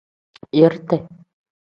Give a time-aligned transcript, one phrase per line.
[0.57, 0.97] Yiriti.